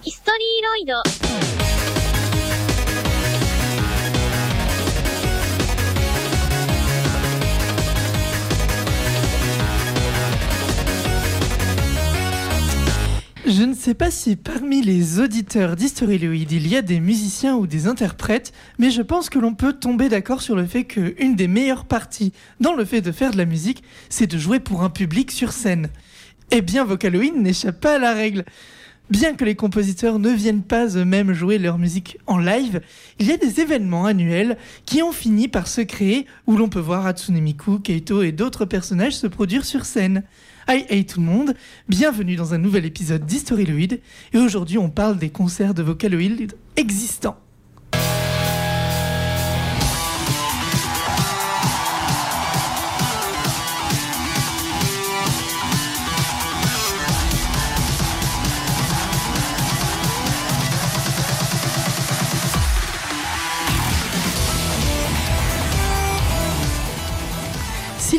[0.00, 1.28] ヒストリーロイド。
[13.48, 17.86] Je ne sais pas si parmi les auditeurs d'Historyloid il y a des musiciens ou des
[17.86, 21.86] interprètes, mais je pense que l'on peut tomber d'accord sur le fait qu'une des meilleures
[21.86, 25.30] parties dans le fait de faire de la musique, c'est de jouer pour un public
[25.30, 25.88] sur scène.
[26.50, 28.44] Eh bien, Vocaloid n'échappe pas à la règle.
[29.10, 32.82] Bien que les compositeurs ne viennent pas eux-mêmes jouer leur musique en live,
[33.18, 36.78] il y a des événements annuels qui ont fini par se créer où l'on peut
[36.78, 40.24] voir Hatsune Miku, Keito et d'autres personnages se produire sur scène.
[40.68, 41.54] Hi hey tout le monde,
[41.88, 43.98] bienvenue dans un nouvel épisode d'Historyloid
[44.34, 47.38] et aujourd'hui on parle des concerts de Vocaloid existants.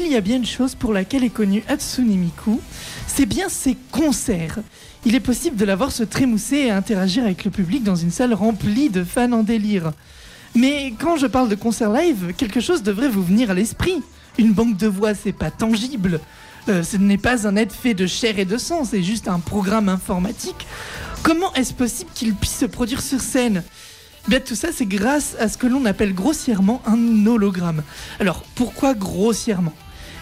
[0.10, 2.60] S'il y a bien une chose pour laquelle est connu Hatsune Miku,
[3.06, 4.58] c'est bien ses concerts.
[5.06, 8.10] Il est possible de la voir se trémousser et interagir avec le public dans une
[8.10, 9.92] salle remplie de fans en délire.
[10.56, 14.02] Mais quand je parle de concert live, quelque chose devrait vous venir à l'esprit.
[14.40, 16.20] Une banque de voix, c'est pas tangible.
[16.70, 19.38] Euh, ce n'est pas un être fait de chair et de sang, c'est juste un
[19.38, 20.66] programme informatique.
[21.22, 23.62] Comment est-ce possible qu'il puisse se produire sur scène?
[24.28, 27.84] Bien, tout ça, c'est grâce à ce que l'on appelle grossièrement un hologramme.
[28.20, 29.76] Alors, pourquoi grossièrement?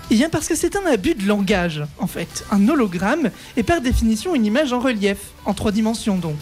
[0.10, 2.46] Eh bien, parce que c'est un abus de langage, en fait.
[2.52, 6.38] Un hologramme est par définition une image en relief, en trois dimensions donc.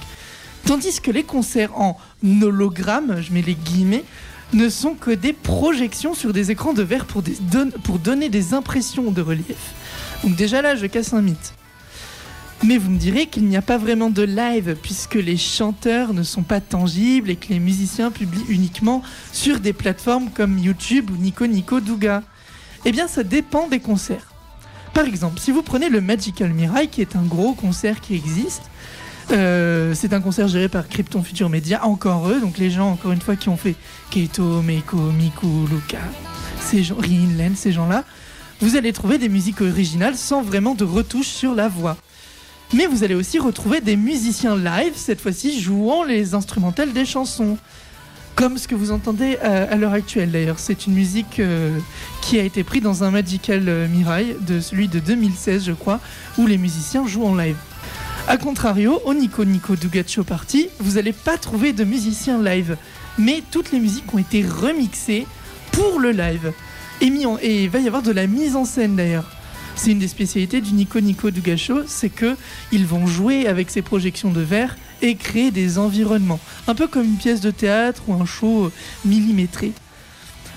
[0.65, 4.03] Tandis que les concerts en hologramme, je mets les guillemets,
[4.53, 7.23] ne sont que des projections sur des écrans de verre pour,
[7.99, 9.73] donner des impressions de relief.
[10.23, 11.53] Donc déjà là, je casse un mythe.
[12.63, 16.23] Mais vous me direz qu'il n'y a pas vraiment de live puisque les chanteurs ne
[16.23, 21.15] sont pas tangibles et que les musiciens publient uniquement sur des plateformes comme YouTube ou
[21.17, 22.23] Nico Nico Douga.
[22.85, 24.31] Eh bien, ça dépend des concerts.
[24.93, 28.61] Par exemple, si vous prenez le Magical Mirai, qui est un gros concert qui existe,
[29.31, 33.11] euh, c'est un concert géré par Krypton Future Media, encore eux, donc les gens, encore
[33.11, 33.75] une fois, qui ont fait
[34.11, 35.97] Keito, Meiko, Miku, Luka,
[36.61, 38.03] ces gens, Rin, Len, ces gens-là,
[38.61, 41.97] vous allez trouver des musiques originales sans vraiment de retouches sur la voix.
[42.73, 47.57] Mais vous allez aussi retrouver des musiciens live, cette fois-ci jouant les instrumentales des chansons.
[48.35, 50.59] Comme ce que vous entendez euh, à l'heure actuelle d'ailleurs.
[50.59, 51.79] C'est une musique euh,
[52.21, 56.01] qui a été prise dans un Magical euh, Mirai, de celui de 2016 je crois,
[56.37, 57.55] où les musiciens jouent en live.
[58.27, 62.75] A contrario, au Nico Nico Dugacho Party, vous n'allez pas trouver de musiciens live.
[63.17, 65.25] Mais toutes les musiques ont été remixées
[65.71, 66.51] pour le live.
[66.99, 69.31] Et, il va y avoir de la mise en scène d'ailleurs.
[69.77, 72.35] C'est une des spécialités du Nico Nico Dugasho, c'est que
[72.73, 77.05] ils vont jouer avec ces projections de verre et créer des environnements, un peu comme
[77.05, 78.71] une pièce de théâtre ou un show
[79.03, 79.71] millimétré.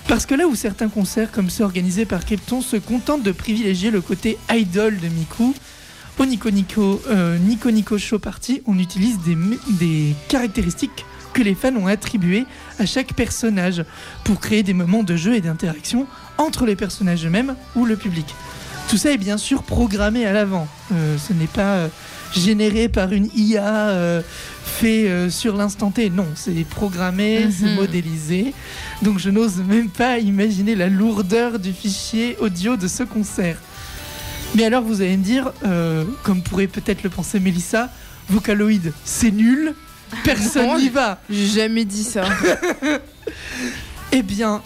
[0.07, 3.91] Parce que là où certains concerts comme ceux organisés par Krypton se contentent de privilégier
[3.91, 5.55] le côté idol de Miku,
[6.19, 9.19] au Nico euh, Nico Show Party, on utilise
[9.79, 12.47] des caractéristiques que les fans ont attribuées
[12.79, 13.85] à chaque personnage
[14.25, 16.07] pour créer des moments de jeu et d'interaction
[16.37, 18.27] entre les personnages eux-mêmes ou le public.
[18.89, 20.67] Tout ça est bien sûr programmé à l'avant.
[20.93, 21.89] Euh, ce n'est pas euh,
[22.35, 24.23] généré par une IA euh,
[24.65, 26.11] fait euh, sur l'instant T.
[26.11, 27.53] Non, c'est programmé, Mhm.
[27.59, 28.55] c'est modélisé.
[29.03, 33.57] Donc je n'ose même pas imaginer la lourdeur du fichier audio de ce concert.
[34.55, 37.91] Mais alors vous allez me dire, euh, comme pourrait peut-être le penser Mélissa,
[38.31, 39.75] Vocaloid, c'est nul,
[40.25, 41.21] personne n'y va.
[41.31, 42.25] J'ai jamais dit ça.
[44.13, 44.63] Eh bien,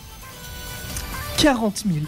[1.39, 2.05] 40 000.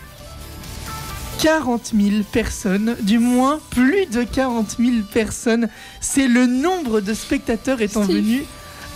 [1.44, 5.68] 40 000 personnes, du moins plus de 40 000 personnes,
[6.00, 8.44] c'est le nombre de spectateurs étant venus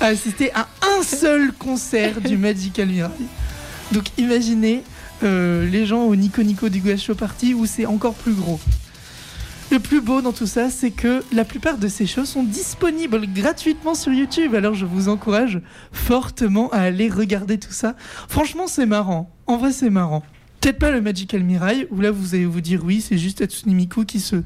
[0.01, 3.11] à assister à un seul concert du Magical Mirai.
[3.93, 4.83] Donc imaginez
[5.25, 8.59] euh, les gens au Nico Nico du Show Party où c'est encore plus gros.
[9.71, 13.27] Le plus beau dans tout ça, c'est que la plupart de ces shows sont disponibles
[13.31, 14.55] gratuitement sur YouTube.
[14.55, 15.61] Alors je vous encourage
[15.93, 17.95] fortement à aller regarder tout ça.
[18.27, 19.31] Franchement, c'est marrant.
[19.47, 20.23] En vrai, c'est marrant.
[20.61, 23.75] Peut-être pas le Magical Mirai, où là vous allez vous dire oui, c'est juste Hatsune
[23.75, 24.37] Miku qui se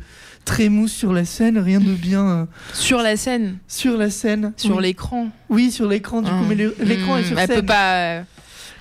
[0.44, 2.44] trémousse sur la scène, rien de bien euh,
[2.75, 4.53] Sur la scène, sur la scène.
[4.56, 4.82] sur oui.
[4.82, 5.29] l'écran.
[5.49, 6.47] Oui, sur l'écran, du coup, Ah.
[6.49, 6.55] mais
[6.85, 7.61] l'écran est Hmm, sur Elle scène.
[7.61, 7.94] peut pas.
[7.94, 8.23] euh,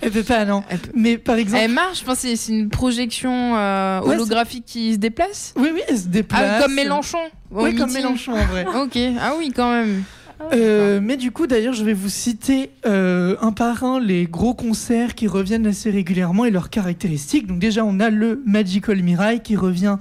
[0.04, 0.63] Elle peut pas, non.
[0.68, 1.62] Elle peut- Mais par exemple.
[1.63, 5.54] Elle marche, je pense c'est- une projection euh, Ouais, holographique qui se déplace.
[5.56, 6.42] Oui, oui, elle se déplace.
[6.57, 7.19] Ah, comme Mélenchon.
[7.51, 7.92] Oui, comme.
[7.94, 8.66] Mélenchon en vrai.
[8.75, 10.04] Ok, ah oui, quand même.
[10.53, 14.53] Euh, mais du coup, d'ailleurs, je vais vous citer euh, un par un les gros
[14.53, 17.47] concerts qui reviennent assez régulièrement et leurs caractéristiques.
[17.47, 19.97] Donc déjà, on a le Magical Mirai qui revient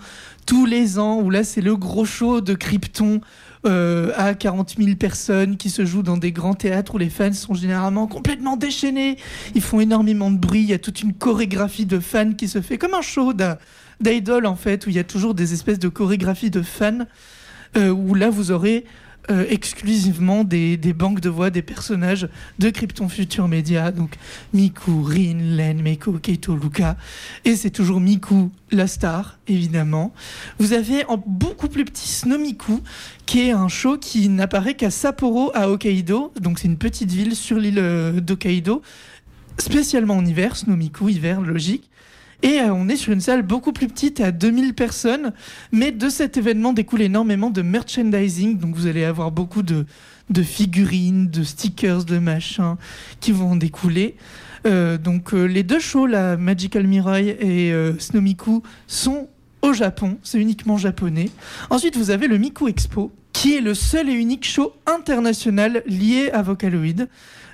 [0.46, 3.20] tous les ans, où là, c'est le gros show de Krypton
[3.66, 7.32] euh, à 40 000 personnes qui se jouent dans des grands théâtres où les fans
[7.32, 9.16] sont généralement complètement déchaînés.
[9.54, 10.62] Ils font énormément de bruit.
[10.62, 13.32] Il y a toute une chorégraphie de fans qui se fait comme un show
[14.00, 17.06] d'idol en fait, où il y a toujours des espèces de chorégraphies de fans.
[17.76, 18.84] où là vous aurez
[19.30, 22.28] euh, exclusivement des, des banques de voix des personnages
[22.58, 24.16] de Krypton Future Media, donc
[24.52, 26.96] Miku, Rin, Len, Meiko, Keito, Luca,
[27.44, 30.12] et c'est toujours Miku, la star, évidemment.
[30.58, 32.80] Vous avez en beaucoup plus petit Snomiku,
[33.26, 37.36] qui est un show qui n'apparaît qu'à Sapporo, à Hokkaido, donc c'est une petite ville
[37.36, 38.82] sur l'île euh, d'Hokkaido,
[39.58, 41.89] spécialement en hiver, Snomiku, hiver, logique.
[42.42, 45.32] Et euh, on est sur une salle beaucoup plus petite, à 2000 personnes,
[45.72, 49.84] mais de cet événement découle énormément de merchandising, donc vous allez avoir beaucoup de,
[50.42, 52.76] figurines, de stickers, de machins
[53.20, 54.16] qui vont en découler.
[54.66, 59.28] Euh, donc euh, les deux shows, la Magical Mirai et euh, Snomiku, sont
[59.62, 61.30] au Japon, c'est uniquement japonais.
[61.68, 66.30] Ensuite, vous avez le Miku Expo, qui est le seul et unique show international lié
[66.32, 67.08] à Vocaloid.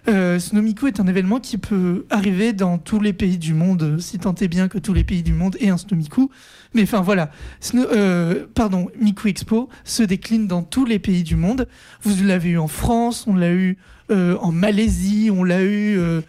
[0.08, 4.18] Euh, Snomiku est un événement qui peut arriver dans tous les pays du monde, si
[4.18, 6.30] tant est bien que tous les pays du monde aient un Snomiku.
[6.74, 7.30] Mais enfin voilà,
[7.74, 11.66] euh, pardon, Miku Expo se décline dans tous les pays du monde.
[12.02, 13.78] Vous l'avez eu en France, on l'a eu
[14.10, 16.20] euh, en Malaisie, on l'a eu euh,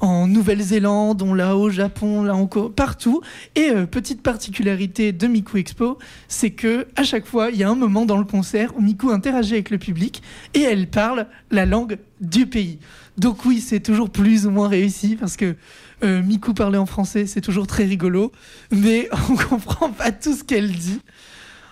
[0.00, 3.22] en Nouvelle-Zélande, on l'a au Japon, on l'a encore partout.
[3.54, 5.98] Et euh, petite particularité de Miku Expo,
[6.28, 9.10] c'est que à chaque fois, il y a un moment dans le concert où Miku
[9.10, 10.22] interagit avec le public
[10.54, 12.78] et elle parle la langue du pays.
[13.18, 15.56] Donc oui, c'est toujours plus ou moins réussi parce que
[16.02, 18.32] euh, Miku parler en français, c'est toujours très rigolo,
[18.70, 21.00] mais on comprend pas tout ce qu'elle dit.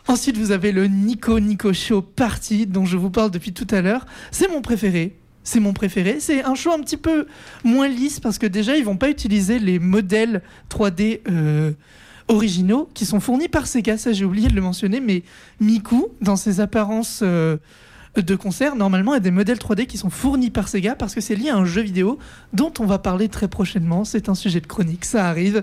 [0.07, 3.81] Ensuite, vous avez le Nico Nico Show Party dont je vous parle depuis tout à
[3.81, 4.07] l'heure.
[4.31, 5.17] C'est mon préféré.
[5.45, 6.19] C'est mon préféré.
[6.21, 7.27] C'est un show un petit peu
[7.65, 11.73] moins lisse parce que déjà, ils vont pas utiliser les modèles 3D euh,
[12.29, 13.99] originaux qui sont fournis par Sega.
[13.99, 15.23] Ça, j'ai oublié de le mentionner, mais
[15.61, 17.57] Miku, dans ses apparences euh,
[18.17, 21.37] de concert, normalement, a des modèles 3D qui sont fournis par Sega parce que c'est
[21.37, 22.19] lié à un jeu vidéo
[22.53, 24.05] dont on va parler très prochainement.
[24.05, 25.63] C'est un sujet de chronique, ça arrive.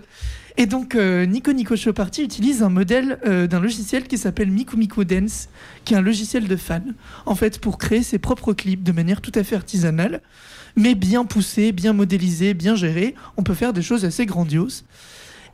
[0.59, 4.49] Et donc, euh, Nico Nico Show Party utilise un modèle euh, d'un logiciel qui s'appelle
[4.49, 5.49] Miku Miku Dance,
[5.85, 6.95] qui est un logiciel de fan,
[7.25, 10.21] en fait, pour créer ses propres clips de manière tout à fait artisanale,
[10.75, 13.13] mais bien poussé, bien modélisé, bien géré.
[13.35, 14.83] On peut faire des choses assez grandioses.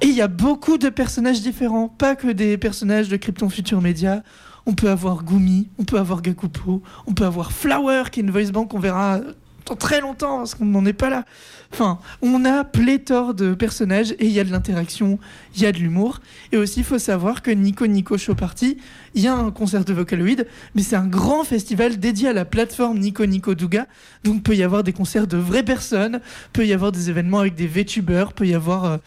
[0.01, 3.81] Et il y a beaucoup de personnages différents, pas que des personnages de Krypton Future
[3.81, 4.23] Media.
[4.65, 8.31] On peut avoir Gumi, on peut avoir Gakupo, on peut avoir Flower, qui est une
[8.31, 9.19] voice bank qu'on verra
[9.65, 11.25] dans très longtemps parce qu'on n'en est pas là.
[11.71, 15.19] Enfin, on a pléthore de personnages et il y a de l'interaction,
[15.55, 16.19] il y a de l'humour.
[16.51, 18.77] Et aussi, il faut savoir que Nico Nico Show Party,
[19.15, 20.45] il y a un concert de Vocaloid,
[20.75, 23.87] mais c'est un grand festival dédié à la plateforme Nico Nico Douga.
[24.23, 26.21] Donc, peut y avoir des concerts de vraies personnes,
[26.51, 28.85] peut y avoir des événements avec des VTubers, peut y avoir.
[28.85, 28.97] euh,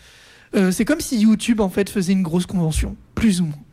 [0.55, 3.65] euh, c'est comme si YouTube en fait faisait une grosse convention, plus ou moins.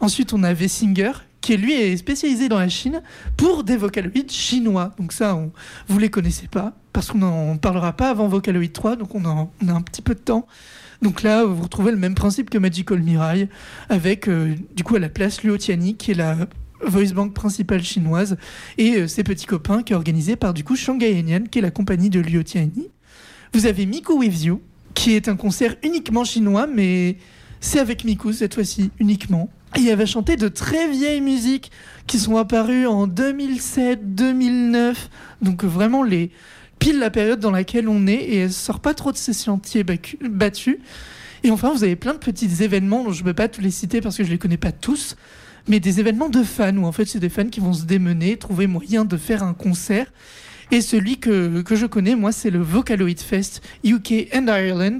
[0.00, 1.12] Ensuite, on a V-Singer,
[1.46, 3.02] qui lui est spécialisé dans la Chine
[3.36, 4.92] pour des Vocaloids chinois.
[4.98, 5.52] Donc ça, on,
[5.86, 9.48] vous les connaissez pas, parce qu'on n'en parlera pas avant Vocaloid 3, donc on a,
[9.72, 10.46] un petit peu de temps.
[11.02, 13.48] Donc là, vous retrouvez le même principe que Magical Mirai,
[13.88, 16.36] avec euh, du coup à la place Luo Tiani, qui est la
[16.84, 18.36] voice bank principale chinoise,
[18.76, 21.62] et euh, ses petits copains, qui est organisé par du coup Shanghai Henian, qui est
[21.62, 22.88] la compagnie de Luo Tiani.
[23.52, 24.60] Vous avez Miku With You,
[24.94, 27.18] qui est un concert uniquement chinois, mais
[27.60, 29.48] c'est avec Miku cette fois-ci, uniquement.
[29.78, 31.70] Il va chanter de très vieilles musiques
[32.06, 35.10] qui sont apparues en 2007, 2009.
[35.42, 36.30] Donc vraiment les
[36.78, 39.84] pile la période dans laquelle on est et elle sort pas trop de ses sentiers
[39.84, 40.78] battus.
[41.42, 43.70] Et enfin, vous avez plein de petits événements dont je ne peux pas tous les
[43.70, 45.16] citer parce que je les connais pas tous,
[45.68, 48.36] mais des événements de fans où en fait c'est des fans qui vont se démener,
[48.36, 50.06] trouver moyen de faire un concert.
[50.72, 54.98] Et celui que, que je connais, moi, c'est le Vocaloid Fest UK and Ireland,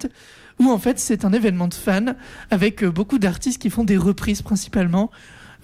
[0.60, 2.14] où en fait c'est un événement de fans
[2.50, 5.10] avec euh, beaucoup d'artistes qui font des reprises principalement.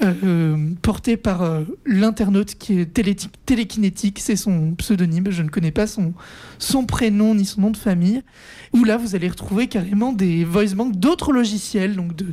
[0.03, 1.45] euh, euh, portées par
[1.87, 3.15] l'internaute qui est télé
[3.47, 6.15] télékinétique, c'est son pseudonyme, je ne connais pas son,
[6.59, 8.23] son prénom ni son nom de famille,
[8.73, 12.27] où là vous allez retrouver carrément des voice banks d'autres logiciels, donc de,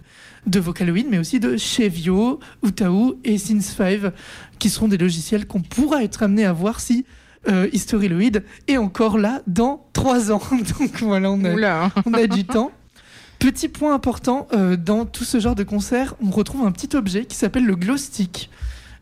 [0.48, 4.12] de Vocaloid, mais aussi de Chevio, Utahu et Synth5,
[4.58, 7.06] qui seront des logiciels qu'on pourra être amené à voir si
[7.50, 10.41] euh, Historyloid est encore là dans trois ans.
[10.79, 12.72] Donc voilà, on a, on a du temps.
[13.39, 17.25] Petit point important, euh, dans tout ce genre de concert, on retrouve un petit objet
[17.25, 18.50] qui s'appelle le glow stick.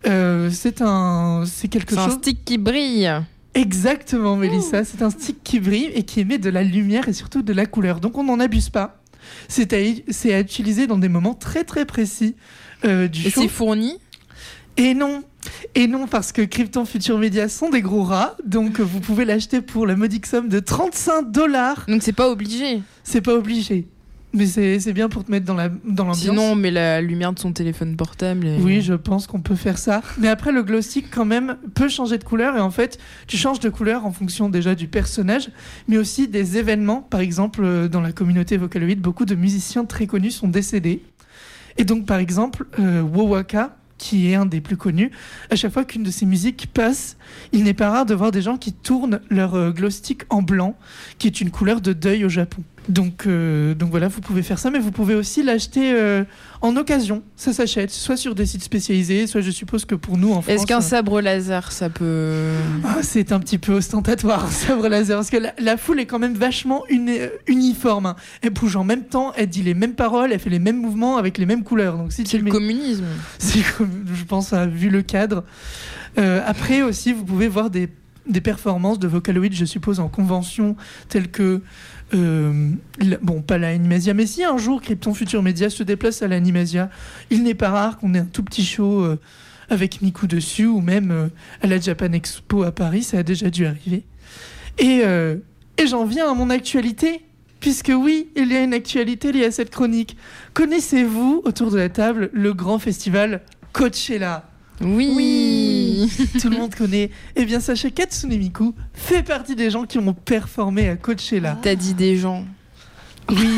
[0.06, 2.18] Euh, c'est un, c'est quelque C'est un chose.
[2.20, 3.12] stick qui brille.
[3.56, 4.84] Exactement, Mélissa.
[4.84, 7.66] C'est un stick qui brille et qui émet de la lumière et surtout de la
[7.66, 8.00] couleur.
[8.00, 9.02] Donc on n'en abuse pas.
[9.48, 9.78] C'est à,
[10.10, 12.36] c'est à utiliser dans des moments très très précis
[12.86, 13.42] euh, du Et show.
[13.42, 13.98] c'est fourni?
[14.78, 15.24] Et non,
[15.76, 19.62] et non, parce que Krypton Future Media sont des gros rats, donc vous pouvez l'acheter
[19.62, 21.86] pour la modique somme de 35 dollars.
[21.88, 22.82] Donc c'est pas obligé.
[23.04, 23.88] C'est pas obligé.
[24.34, 26.20] mais c'est bien pour te mettre dans la dans l'ambiance.
[26.20, 28.46] Sinon, on met la lumière de son téléphone portable.
[28.46, 30.02] et- Oui, je pense qu'on peut faire ça.
[30.20, 32.56] Mais après, le glow stick, quand même, peut changer de couleur.
[32.56, 35.50] Et en fait, tu changes de couleur en fonction déjà du personnage,
[35.88, 37.02] mais aussi des événements.
[37.02, 41.02] Par exemple, euh, dans la communauté Vocaloid, beaucoup de musiciens très connus sont décédés.
[41.80, 45.12] Et donc, par exemple, euh, Wowaka, qui est un des plus connus,
[45.50, 47.18] à chaque fois qu'une de ses musiques passe,
[47.52, 50.42] il n'est pas rare de voir des gens qui tournent leur euh, glow stick en
[50.42, 50.78] blanc,
[51.18, 52.64] qui est une couleur de deuil au Japon.
[52.90, 56.24] Donc, euh, donc voilà, vous pouvez faire ça, mais vous pouvez aussi l'acheter euh,
[56.62, 57.22] en occasion.
[57.36, 60.56] Ça s'achète, soit sur des sites spécialisés, soit je suppose que pour nous en France.
[60.56, 62.54] Est-ce qu'un euh, sabre laser, ça peut.
[62.86, 66.06] ah, c'est un petit peu ostentatoire, un sabre laser, parce que la, la foule est
[66.06, 67.18] quand même vachement uni-
[67.48, 68.06] uniforme.
[68.06, 68.16] hein.
[68.42, 71.18] Elle bouge en même temps, elle dit les mêmes paroles, elle fait les mêmes mouvements
[71.18, 71.98] avec les mêmes couleurs.
[71.98, 73.04] Donc si C'est le mets- communisme.
[73.38, 75.44] c'est comme, je pense, à, vu le cadre.
[76.18, 77.90] Euh, après aussi, vous pouvez voir des,
[78.30, 80.78] des performances de Vocaloid, je suppose, en convention,
[81.10, 81.62] telles que.
[82.14, 86.22] Euh, la- bon, pas la Animasia, mais si un jour Krypton Future Media se déplace
[86.22, 86.90] à l'Animasia,
[87.30, 89.20] il n'est pas rare qu'on ait un tout petit show euh,
[89.70, 91.28] avec Miku dessus, ou même euh,
[91.62, 94.04] à la Japan Expo à Paris, ça a déjà dû arriver.
[94.80, 95.02] Et,
[95.80, 97.22] et j'en viens à mon actualité,
[97.60, 100.16] puisque oui, il y a une actualité liée à cette chronique.
[100.54, 103.42] Connaissez-vous, autour de la table, le grand festival
[103.74, 104.48] Coachella?
[104.82, 105.12] Oui.
[105.16, 105.57] Oui.
[106.42, 107.10] Tout le monde connaît.
[107.36, 111.58] Eh bien, sachez qu'Atsune Miku fait partie des gens qui ont performé à Coachella.
[111.62, 112.46] T'as dit des gens.
[113.30, 113.58] Oui,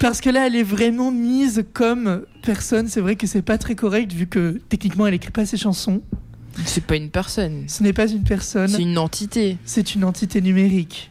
[0.00, 2.88] parce que là, elle est vraiment mise comme personne.
[2.88, 6.02] C'est vrai que c'est pas très correct vu que techniquement, elle écrit pas ses chansons.
[6.64, 7.64] C'est pas une personne.
[7.68, 9.58] Ce n'est pas une personne, C'est une entité.
[9.64, 11.10] c'est une entité numérique.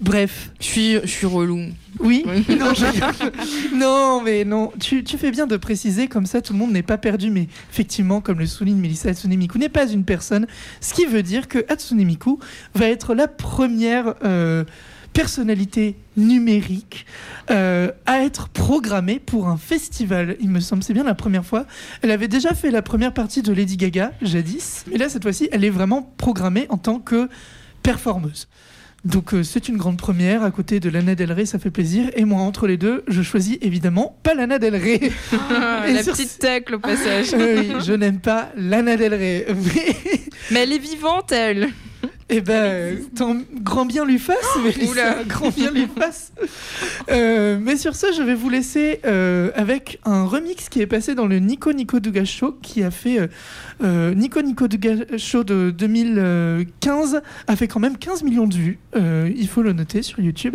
[0.00, 1.56] Bref, Je suis, je suis relou.
[2.00, 2.24] oui.
[2.26, 2.44] Oui.
[2.58, 4.72] Non, je- non, mais non.
[4.80, 7.30] Tu, tu fais bien de préciser, comme ça tout le monde n'est pas perdu.
[7.30, 10.46] Mais effectivement, comme le souligne Melissa Hatsune Miku, n'est pas une personne.
[10.80, 12.38] Ce qui veut dire que Hatsune Miku
[12.74, 14.64] va être la première euh,
[15.12, 17.06] personnalité numérique
[17.50, 20.36] euh, à être programmée pour un festival.
[20.40, 21.66] Il me semble, c'est bien la première fois.
[22.02, 24.84] Elle avait déjà fait la première partie de Lady Gaga, jadis.
[24.90, 27.28] Mais là, cette fois-ci, elle est vraiment programmée en tant que
[27.82, 28.48] performeuse.
[29.08, 32.10] Donc euh, c'est une grande première à côté de Lana Del Rey, ça fait plaisir.
[32.14, 35.00] Et moi entre les deux, je choisis évidemment pas Lana Del Rey.
[35.88, 37.28] Et la sur petite tacle au passage.
[37.38, 39.46] Oui, je n'aime pas Lana Del Rey.
[39.48, 39.96] Mais
[40.50, 41.68] Mais elle est vivante, elle.
[42.30, 44.36] Eh ben, tant grand bien lui fasse.
[44.62, 45.24] Mélissa, oula.
[45.26, 46.32] grand bien lui fasse.
[47.10, 51.14] Euh, mais sur ce, je vais vous laisser euh, avec un remix qui est passé
[51.14, 53.30] dans le Nico Nico Douga Show, qui a fait
[53.82, 58.78] euh, Nico Nico Douga Show de 2015 a fait quand même 15 millions de vues.
[58.94, 60.54] Il faut le noter sur YouTube.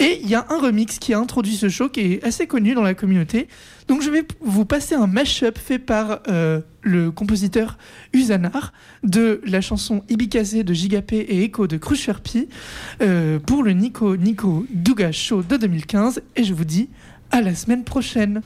[0.00, 2.74] Et il y a un remix qui a introduit ce show qui est assez connu
[2.74, 3.48] dans la communauté.
[3.86, 7.76] Donc je vais p- vous passer un mashup fait par euh, le compositeur
[8.14, 8.72] Usanar
[9.04, 12.48] de la chanson Ibikase de Gigapé et Echo de Crucherpi
[13.02, 16.22] euh, pour le Nico Nico Douga Show de 2015.
[16.36, 16.88] Et je vous dis
[17.30, 18.40] à la semaine prochaine.